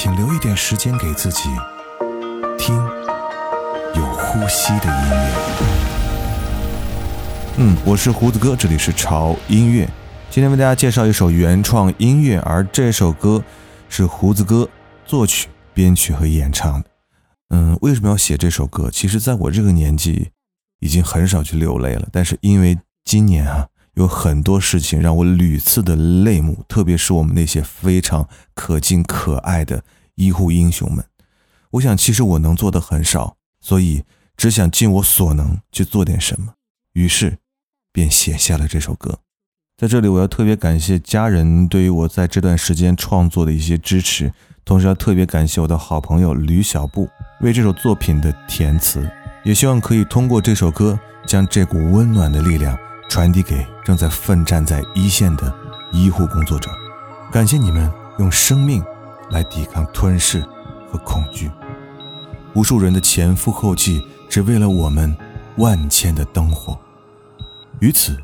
[0.00, 1.48] 请留一点时间给自己，
[2.56, 2.76] 听
[3.96, 5.34] 有呼吸的音乐。
[7.56, 9.90] 嗯，我是胡子哥，这里是潮音乐。
[10.30, 13.42] 今天为大家介绍一首原创音乐，而这首歌
[13.88, 14.68] 是胡子哥
[15.04, 16.88] 作曲、编曲和演唱的。
[17.48, 18.92] 嗯，为什么要写这首歌？
[18.92, 20.30] 其实，在我这个年纪，
[20.78, 22.06] 已经很少去流泪了。
[22.12, 23.66] 但是因为今年啊。
[23.98, 29.82] 有很多事情让我屡次的泪目，特别是我们那些非常可敬可爱的
[30.14, 31.04] 医护英雄们。
[31.72, 34.04] 我想，其实我能做的很少，所以
[34.36, 36.52] 只想尽我所能去做点什么。
[36.92, 37.38] 于是，
[37.92, 39.18] 便写下了这首歌。
[39.76, 44.32] 在这里，我要特别感谢家人对于我在这段时间创作的一些支持，
[44.64, 47.08] 同时要特别感谢我的好朋友吕小布
[47.40, 49.10] 为这首作品的填词，
[49.42, 50.96] 也希望可以通过这首歌
[51.26, 52.78] 将这股温暖的力量。
[53.10, 55.50] 传递给正在奋战在一线的
[55.92, 56.70] 医护工作者，
[57.32, 58.84] 感谢你们用生命
[59.30, 60.44] 来抵抗吞噬
[60.92, 61.50] 和恐惧。
[62.52, 65.16] 无数人的前赴后继，只为了我们
[65.56, 66.78] 万千的灯火。
[67.78, 68.14] 于此，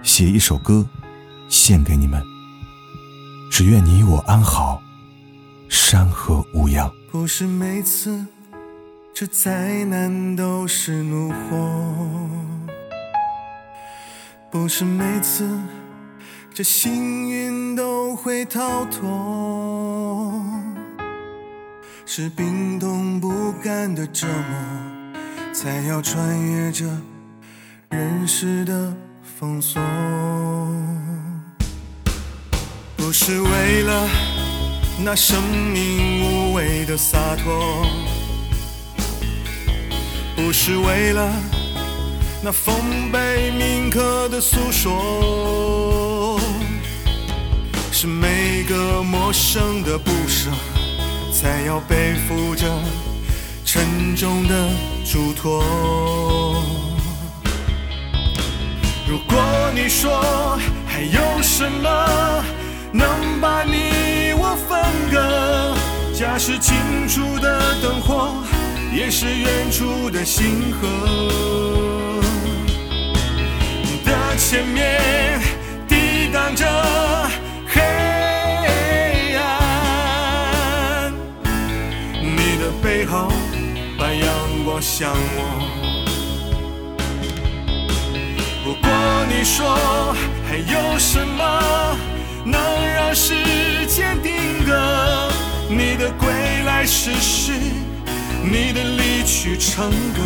[0.00, 0.86] 写一首歌，
[1.48, 2.22] 献给你们。
[3.50, 4.80] 只愿你我安好，
[5.68, 6.88] 山河无恙。
[7.10, 8.24] 不是每次
[9.12, 12.19] 这灾难都是怒火。
[14.50, 15.48] 不是每次
[16.52, 20.42] 这幸运都会逃脱，
[22.04, 25.14] 是冰冻不甘的折磨，
[25.54, 26.84] 才要穿越这
[27.90, 28.92] 人世的
[29.38, 29.80] 封锁。
[32.96, 34.08] 不是为了
[35.04, 35.40] 那生
[35.72, 37.86] 命无畏的洒脱，
[40.34, 41.59] 不是为了。
[42.42, 42.74] 那丰
[43.12, 46.40] 碑铭刻的诉说，
[47.92, 50.50] 是每个陌生的不舍，
[51.30, 52.66] 才要背负着
[53.62, 54.70] 沉重的
[55.04, 55.62] 嘱托。
[59.06, 59.38] 如果
[59.74, 62.44] 你说还有什么
[62.90, 64.80] 能把你我分
[65.10, 65.76] 割，
[66.14, 66.74] 假使近
[67.06, 68.32] 处的灯火
[68.96, 70.88] 也是远处的星河。
[74.40, 75.38] 前面
[75.86, 76.66] 抵挡着
[77.68, 77.80] 黑
[79.36, 81.12] 暗，
[82.20, 83.30] 你的背后
[83.96, 85.38] 把阳光向我。
[88.64, 88.90] 如果
[89.28, 90.16] 你说
[90.48, 91.96] 还有什么
[92.44, 92.60] 能
[92.92, 93.34] 让时
[93.86, 95.30] 间定格，
[95.68, 96.28] 你的归
[96.66, 97.52] 来是诗，
[98.42, 100.20] 你的离去成歌。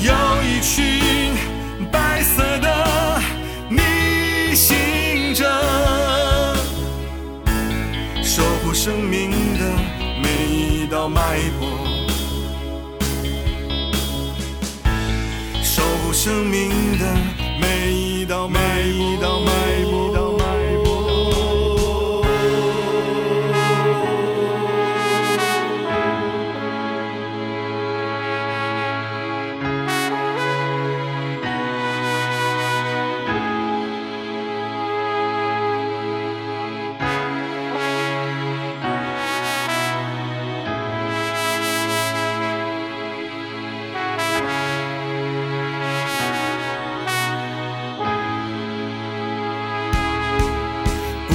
[0.00, 1.34] 有一群
[1.90, 3.20] 白色的
[3.68, 5.44] 逆行者，
[8.22, 9.64] 守护生命的
[10.22, 11.20] 每一道脉
[11.58, 11.68] 搏，
[15.64, 17.04] 守护生命的
[17.60, 19.50] 每一道每一道脉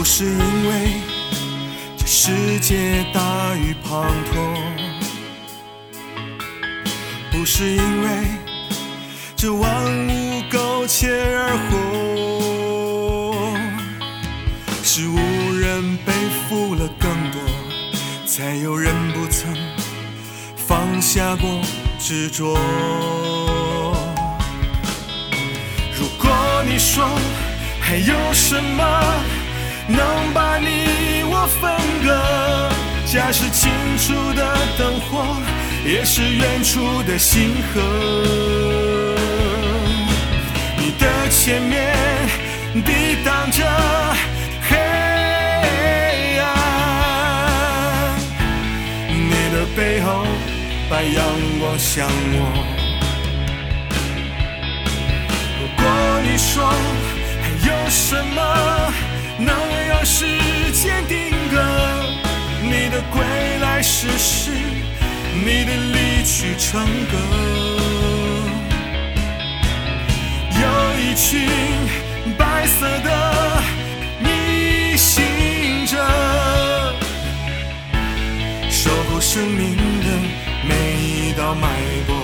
[0.00, 0.94] 不是因为
[1.98, 4.56] 这世界大雨滂沱，
[7.30, 8.08] 不是因为
[9.36, 9.68] 这万
[10.08, 13.44] 物苟且而活，
[14.82, 15.18] 是无
[15.58, 16.14] 人背
[16.48, 17.38] 负了更多，
[18.26, 19.54] 才有人不曾
[20.56, 21.60] 放下过
[21.98, 22.58] 执着。
[25.94, 27.06] 如果你说
[27.82, 29.39] 还有什么？
[29.90, 31.70] 能把你我分
[32.04, 32.08] 隔。
[33.06, 35.36] 家是清楚的灯火，
[35.84, 37.80] 也是远处的星河。
[40.78, 41.94] 你的前面
[42.84, 43.64] 抵挡着
[44.68, 44.76] 黑
[46.38, 46.46] 暗，
[49.08, 50.24] 你的背后
[50.88, 51.18] 把阳
[51.58, 52.38] 光向我。
[55.58, 55.84] 如果
[56.22, 56.64] 你说
[57.42, 58.38] 还有什么？
[59.40, 59.54] 能
[59.88, 60.26] 让时
[60.72, 61.56] 间定格，
[62.62, 63.22] 你的归
[63.60, 64.50] 来是诗，
[65.32, 67.16] 你的离去成歌，
[70.60, 70.66] 有
[71.00, 71.48] 一群
[72.36, 73.62] 白色的
[74.20, 75.96] 逆行者，
[78.70, 80.06] 守护生命的
[80.68, 81.66] 每一道脉
[82.06, 82.14] 搏。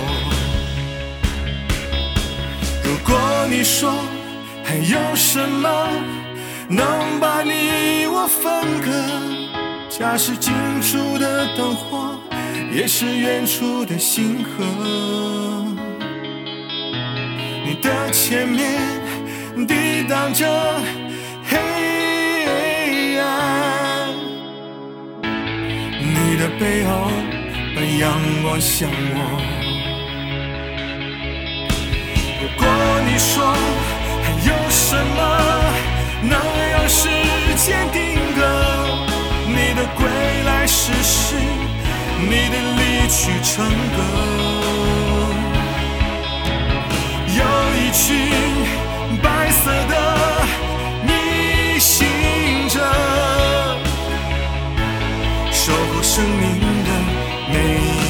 [2.85, 3.91] 如果你说
[4.62, 5.89] 还有什么
[6.69, 8.91] 能把你我分隔，
[9.89, 12.19] 家是近处的灯火。
[12.73, 14.65] 也是远处的星河，
[17.65, 19.01] 你的前面
[19.67, 20.45] 抵挡着
[21.49, 21.57] 黑
[23.19, 24.09] 暗，
[26.03, 27.11] 你的背后
[27.75, 29.19] 把阳光向我。
[32.43, 32.67] 如果
[33.07, 33.55] 你说
[34.23, 35.19] 还有什么
[36.29, 36.35] 能
[36.88, 37.09] 时
[37.56, 38.41] 间定格，
[39.47, 40.06] 你的归
[40.44, 41.35] 来是诗，
[42.21, 43.67] 你的离去成
[43.97, 43.99] 歌，
[47.29, 47.43] 有
[47.77, 48.05] 一群
[49.23, 49.94] 白色的
[51.06, 52.06] 逆行
[52.69, 52.81] 者，
[55.50, 56.91] 守护生命的
[57.53, 57.55] 每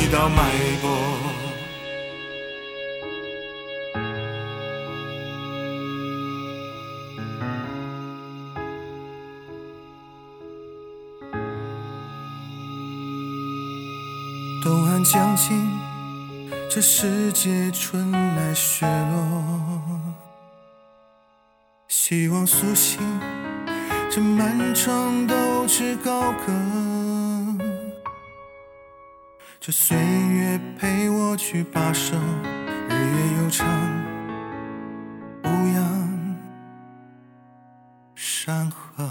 [0.02, 0.42] 一道脉
[0.82, 1.25] 搏。
[14.62, 15.78] 东岸将近，
[16.68, 20.14] 这世界春来雪落，
[21.88, 22.98] 希望苏醒
[24.10, 26.52] 这漫长斗志高歌。
[29.60, 32.16] 这岁月陪我去跋涉，
[32.88, 33.66] 日月悠长，
[35.44, 36.36] 无恙
[38.14, 39.04] 山河。